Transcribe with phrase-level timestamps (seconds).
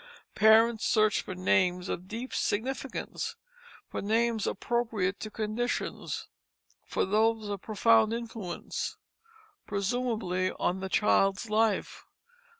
[0.33, 3.35] Parents searched for names of deep significance,
[3.87, 6.27] for names appropriate to conditions,
[6.87, 8.97] for those of profound influence
[9.67, 12.05] presumably on the child's life.